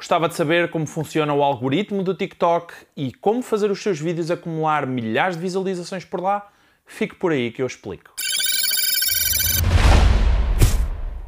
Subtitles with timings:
[0.00, 4.30] Gostava de saber como funciona o algoritmo do TikTok e como fazer os seus vídeos
[4.30, 6.50] acumular milhares de visualizações por lá?
[6.86, 8.14] Fique por aí que eu explico.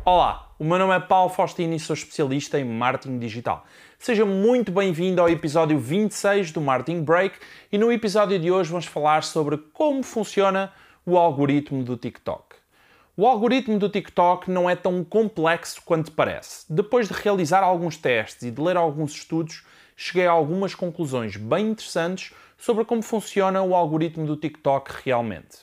[0.06, 3.66] Olá, o meu nome é Paulo Faustino e sou especialista em marketing digital.
[3.98, 7.36] Seja muito bem-vindo ao episódio 26 do Marketing Break
[7.70, 10.73] e no episódio de hoje vamos falar sobre como funciona
[11.04, 12.52] o algoritmo do TikTok.
[13.15, 16.65] O algoritmo do TikTok não é tão complexo quanto parece.
[16.73, 21.73] Depois de realizar alguns testes e de ler alguns estudos, cheguei a algumas conclusões bem
[21.73, 25.59] interessantes sobre como funciona o algoritmo do TikTok realmente.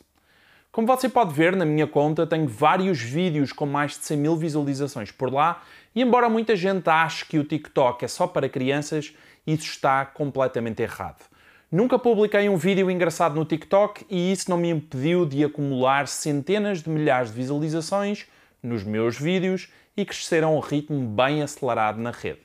[0.71, 4.38] Como você pode ver na minha conta, tenho vários vídeos com mais de 100 mil
[4.38, 5.63] visualizações por lá,
[5.95, 9.12] e embora muita gente ache que o TikTok é só para crianças,
[9.48, 11.26] isso está completamente errado.
[11.71, 16.81] Nunca publiquei um vídeo engraçado no TikTok e isso não me impediu de acumular centenas
[16.81, 18.25] de milhares de visualizações
[18.63, 22.39] nos meus vídeos e crescer a um ritmo bem acelerado na rede.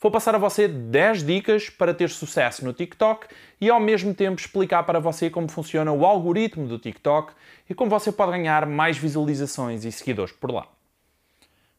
[0.00, 3.26] Vou passar a você 10 dicas para ter sucesso no TikTok
[3.60, 7.34] e ao mesmo tempo explicar para você como funciona o algoritmo do TikTok
[7.68, 10.66] e como você pode ganhar mais visualizações e seguidores por lá.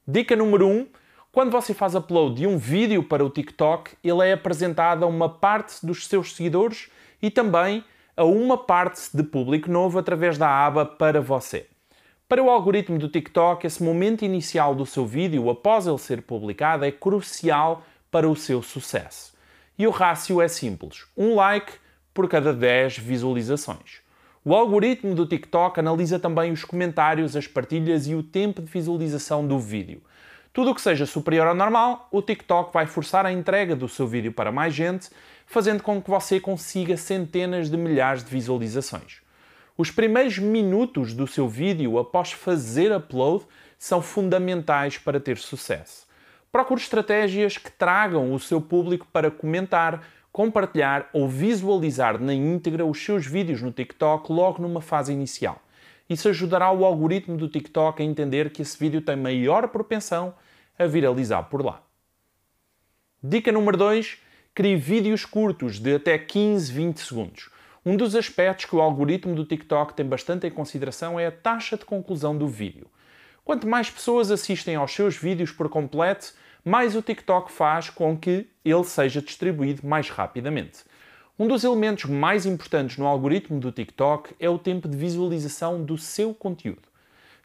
[0.07, 0.87] Dica número 1
[1.33, 5.27] quando você faz upload de um vídeo para o TikTok, ele é apresentado a uma
[5.27, 7.83] parte dos seus seguidores e também
[8.15, 11.65] a uma parte de público novo através da aba para você.
[12.29, 16.85] Para o algoritmo do TikTok, esse momento inicial do seu vídeo, após ele ser publicado,
[16.85, 19.33] é crucial para o seu sucesso.
[19.75, 21.73] E o rácio é simples: um like
[22.13, 24.03] por cada 10 visualizações.
[24.45, 29.47] O algoritmo do TikTok analisa também os comentários, as partilhas e o tempo de visualização
[29.47, 29.99] do vídeo.
[30.53, 34.05] Tudo o que seja superior ao normal, o TikTok vai forçar a entrega do seu
[34.05, 35.09] vídeo para mais gente,
[35.47, 39.23] fazendo com que você consiga centenas de milhares de visualizações.
[39.75, 43.43] Os primeiros minutos do seu vídeo após fazer upload
[43.79, 46.05] são fundamentais para ter sucesso.
[46.51, 53.03] Procure estratégias que tragam o seu público para comentar, compartilhar ou visualizar na íntegra os
[53.03, 55.59] seus vídeos no TikTok logo numa fase inicial.
[56.07, 60.35] Isso ajudará o algoritmo do TikTok a entender que esse vídeo tem maior propensão
[60.77, 61.81] a viralizar por lá.
[63.21, 64.17] Dica número 2:
[64.53, 67.49] crie vídeos curtos de até 15, 20 segundos.
[67.85, 71.77] Um dos aspectos que o algoritmo do TikTok tem bastante em consideração é a taxa
[71.77, 72.87] de conclusão do vídeo.
[73.43, 76.33] Quanto mais pessoas assistem aos seus vídeos por completo,
[76.63, 80.85] mais o TikTok faz com que ele seja distribuído mais rapidamente.
[81.37, 85.97] Um dos elementos mais importantes no algoritmo do TikTok é o tempo de visualização do
[85.97, 86.92] seu conteúdo.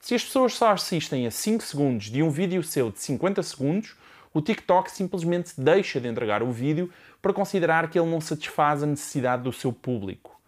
[0.00, 3.96] Se as pessoas só assistem a 5 segundos de um vídeo seu de 50 segundos,
[4.32, 8.86] o TikTok simplesmente deixa de entregar o vídeo para considerar que ele não satisfaz a
[8.86, 10.40] necessidade do seu público.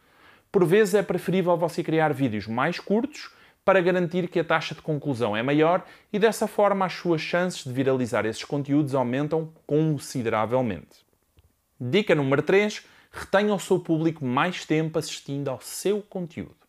[0.50, 3.30] Por vezes é preferível você criar vídeos mais curtos
[3.64, 7.64] para garantir que a taxa de conclusão é maior e dessa forma as suas chances
[7.64, 11.04] de viralizar esses conteúdos aumentam consideravelmente.
[11.78, 16.59] Dica número 3 retenha o seu público mais tempo assistindo ao seu conteúdo.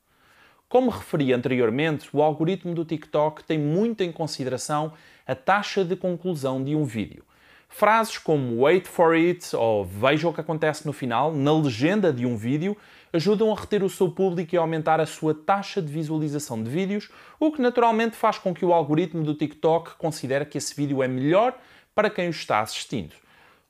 [0.72, 4.94] Como referi anteriormente, o algoritmo do TikTok tem muito em consideração
[5.28, 7.26] a taxa de conclusão de um vídeo.
[7.68, 12.26] Frases como wait for it ou veja o que acontece no final, na legenda de
[12.26, 12.78] um vídeo,
[13.12, 17.10] ajudam a reter o seu público e aumentar a sua taxa de visualização de vídeos,
[17.38, 21.08] o que naturalmente faz com que o algoritmo do TikTok considere que esse vídeo é
[21.10, 21.54] melhor
[21.94, 23.14] para quem o está assistindo.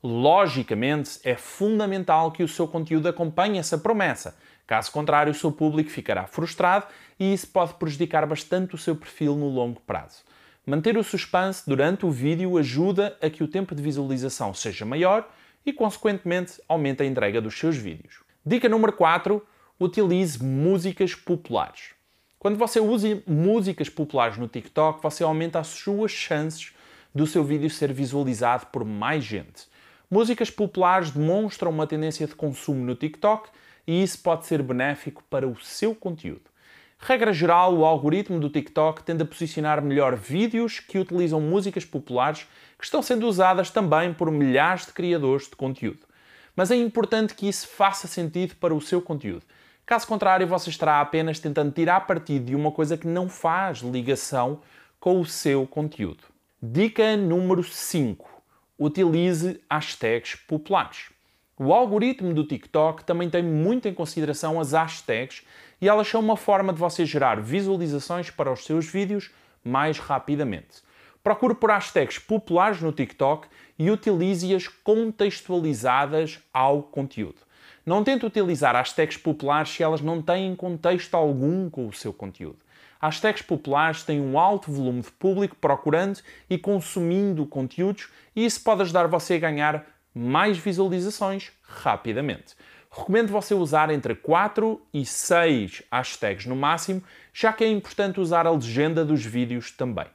[0.04, 4.36] Logicamente, é fundamental que o seu conteúdo acompanhe essa promessa.
[4.66, 6.86] Caso contrário, o seu público ficará frustrado
[7.18, 10.22] e isso pode prejudicar bastante o seu perfil no longo prazo.
[10.64, 15.28] Manter o suspense durante o vídeo ajuda a que o tempo de visualização seja maior
[15.66, 18.20] e, consequentemente, aumente a entrega dos seus vídeos.
[18.46, 19.44] Dica número 4:
[19.78, 21.90] utilize músicas populares.
[22.38, 26.72] Quando você usa músicas populares no TikTok, você aumenta as suas chances
[27.14, 29.66] do seu vídeo ser visualizado por mais gente.
[30.10, 33.48] Músicas populares demonstram uma tendência de consumo no TikTok
[33.86, 36.50] e isso pode ser benéfico para o seu conteúdo.
[36.98, 42.46] Regra geral, o algoritmo do TikTok tende a posicionar melhor vídeos que utilizam músicas populares
[42.78, 46.06] que estão sendo usadas também por milhares de criadores de conteúdo.
[46.54, 49.44] Mas é importante que isso faça sentido para o seu conteúdo.
[49.84, 54.60] Caso contrário, você estará apenas tentando tirar partido de uma coisa que não faz ligação
[55.00, 56.22] com o seu conteúdo.
[56.62, 58.30] Dica número 5
[58.78, 61.10] utilize hashtags populares.
[61.58, 65.42] O algoritmo do TikTok também tem muito em consideração as hashtags
[65.80, 69.30] e elas são uma forma de você gerar visualizações para os seus vídeos
[69.62, 70.82] mais rapidamente.
[71.22, 73.46] Procure por hashtags populares no TikTok
[73.78, 77.42] e utilize-as contextualizadas ao conteúdo.
[77.84, 82.58] Não tente utilizar hashtags populares se elas não têm contexto algum com o seu conteúdo.
[83.00, 88.82] Hashtags populares têm um alto volume de público procurando e consumindo conteúdos e isso pode
[88.82, 89.84] ajudar você a ganhar
[90.14, 92.54] mais visualizações rapidamente.
[92.90, 98.46] Recomendo você usar entre 4 e 6 hashtags no máximo, já que é importante usar
[98.46, 100.06] a legenda dos vídeos também.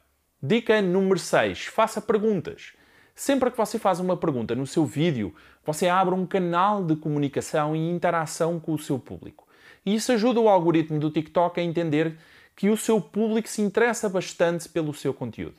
[0.41, 2.73] Dica número 6: faça perguntas.
[3.15, 5.33] Sempre que você faz uma pergunta no seu vídeo,
[5.65, 9.47] você abre um canal de comunicação e interação com o seu público.
[9.83, 12.15] E isso ajuda o algoritmo do TikTok a entender
[12.55, 15.55] que o seu público se interessa bastante pelo seu conteúdo.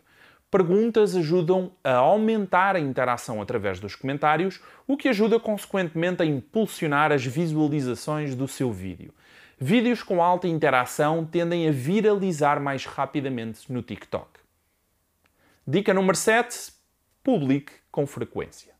[0.50, 7.12] Perguntas ajudam a aumentar a interação através dos comentários, o que ajuda consequentemente a impulsionar
[7.12, 9.12] as visualizações do seu vídeo.
[9.60, 14.40] Vídeos com alta interação tendem a viralizar mais rapidamente no TikTok.
[15.66, 16.72] Dica número 7:
[17.22, 18.72] publique com frequência.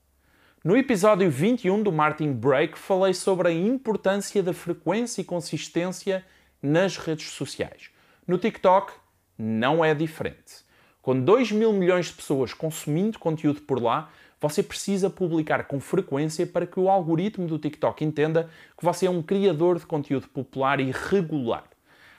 [0.65, 6.25] No episódio 21 do Martin Break, falei sobre a importância da frequência e consistência
[6.63, 7.91] nas redes sociais.
[8.27, 8.93] No TikTok,
[9.37, 10.68] não é diferente.
[11.03, 14.11] Com 2 mil milhões de pessoas consumindo conteúdo por lá,
[14.41, 19.11] você precisa publicar com frequência para que o algoritmo do TikTok entenda que você é
[19.11, 21.65] um criador de conteúdo popular e regular.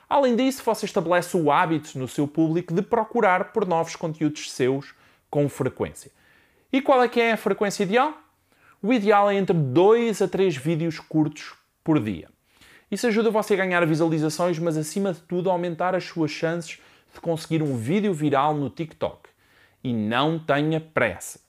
[0.08, 4.92] Além disso, você estabelece o hábito no seu público de procurar por novos conteúdos seus
[5.30, 6.10] com frequência.
[6.72, 8.18] E qual é que é a frequência ideal?
[8.82, 11.54] O ideal é entre 2 a 3 vídeos curtos
[11.84, 12.28] por dia.
[12.90, 16.80] Isso ajuda você a ganhar visualizações, mas acima de tudo aumentar as suas chances
[17.12, 19.28] de conseguir um vídeo viral no TikTok.
[19.82, 21.40] E não tenha pressa.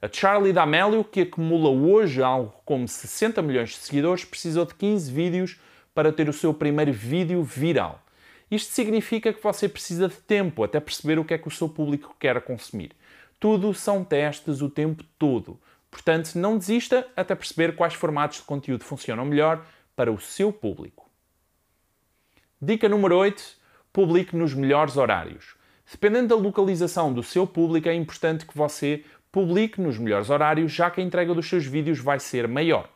[0.00, 5.12] A Charlie D'Amelio, que acumula hoje algo como 60 milhões de seguidores, precisou de 15
[5.12, 5.60] vídeos
[5.94, 8.02] para ter o seu primeiro vídeo viral.
[8.50, 11.68] Isto significa que você precisa de tempo até perceber o que é que o seu
[11.68, 12.92] público quer consumir.
[13.38, 15.58] Tudo são testes o tempo todo.
[15.90, 19.64] Portanto, não desista até perceber quais formatos de conteúdo funcionam melhor
[19.94, 21.08] para o seu público.
[22.60, 23.56] Dica número 8:
[23.92, 25.54] publique nos melhores horários.
[25.90, 30.90] Dependendo da localização do seu público, é importante que você publique nos melhores horários, já
[30.90, 32.88] que a entrega dos seus vídeos vai ser maior.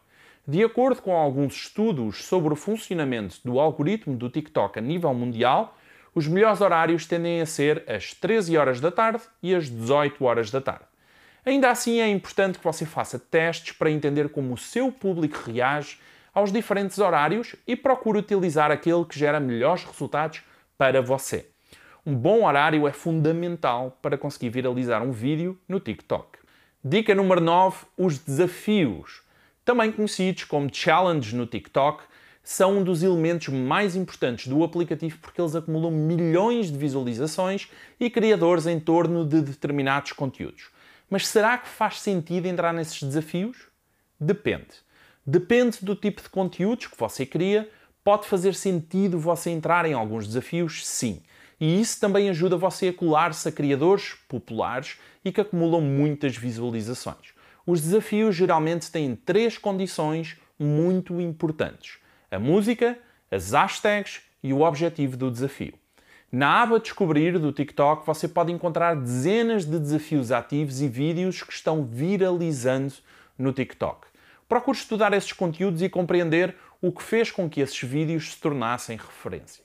[0.48, 5.76] De acordo com alguns estudos sobre o funcionamento do algoritmo do TikTok a nível mundial,
[6.14, 10.50] os melhores horários tendem a ser as 13 horas da tarde e as 18 horas
[10.50, 10.84] da tarde.
[11.44, 15.98] Ainda assim, é importante que você faça testes para entender como o seu público reage
[16.32, 20.42] aos diferentes horários e procure utilizar aquele que gera melhores resultados
[20.78, 21.50] para você.
[22.04, 26.38] Um bom horário é fundamental para conseguir viralizar um vídeo no TikTok.
[26.84, 29.22] Dica número 9: os desafios.
[29.64, 32.04] Também conhecidos como challenge no TikTok,
[32.44, 37.68] são um dos elementos mais importantes do aplicativo porque eles acumulam milhões de visualizações
[37.98, 40.70] e criadores em torno de determinados conteúdos.
[41.10, 43.66] Mas será que faz sentido entrar nesses desafios?
[44.20, 44.86] Depende.
[45.26, 47.68] Depende do tipo de conteúdos que você cria.
[48.06, 50.86] Pode fazer sentido você entrar em alguns desafios?
[50.86, 51.22] Sim.
[51.58, 57.34] E isso também ajuda você a colar-se a criadores populares e que acumulam muitas visualizações.
[57.66, 61.98] Os desafios geralmente têm três condições muito importantes
[62.30, 62.96] a música,
[63.28, 65.74] as hashtags e o objetivo do desafio.
[66.30, 71.52] Na aba Descobrir do TikTok você pode encontrar dezenas de desafios ativos e vídeos que
[71.52, 72.94] estão viralizando
[73.36, 74.06] no TikTok.
[74.48, 76.54] Procure estudar esses conteúdos e compreender
[76.86, 79.64] o que fez com que esses vídeos se tornassem referência.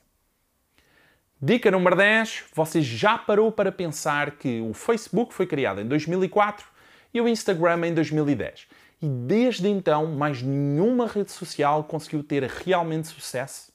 [1.42, 2.46] Dica número 10.
[2.54, 6.66] Você já parou para pensar que o Facebook foi criado em 2004
[7.14, 8.68] e o Instagram em 2010
[9.02, 13.72] e desde então mais nenhuma rede social conseguiu ter realmente sucesso.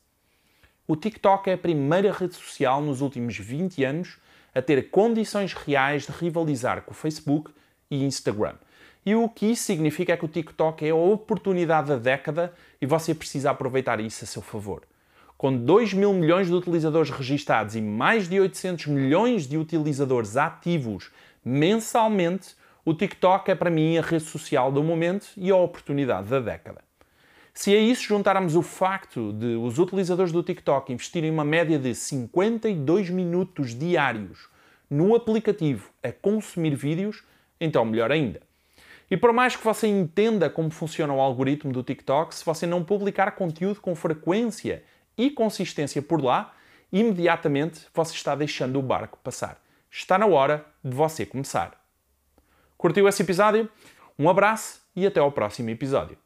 [0.87, 4.19] O TikTok é a primeira rede social nos últimos 20 anos
[4.55, 7.53] a ter condições reais de rivalizar com o Facebook
[7.91, 8.55] e Instagram.
[9.07, 12.87] E o que isso significa é que o TikTok é a oportunidade da década e
[12.87, 14.83] você precisa aproveitar isso a seu favor.
[15.39, 21.13] Com 2 mil milhões de utilizadores registados e mais de 800 milhões de utilizadores ativos
[21.45, 26.41] mensalmente, o TikTok é para mim a rede social do momento e a oportunidade da
[26.41, 26.83] década.
[27.55, 31.95] Se a isso juntarmos o facto de os utilizadores do TikTok investirem uma média de
[31.95, 34.49] 52 minutos diários
[34.91, 37.23] no aplicativo a consumir vídeos,
[37.61, 38.46] então melhor ainda.
[39.11, 42.83] E por mais que você entenda como funciona o algoritmo do TikTok, se você não
[42.83, 44.83] publicar conteúdo com frequência
[45.17, 46.55] e consistência por lá,
[46.93, 49.61] imediatamente você está deixando o barco passar.
[49.91, 51.81] Está na hora de você começar.
[52.77, 53.69] Curtiu esse episódio?
[54.19, 56.19] Um abraço e até ao próximo episódio.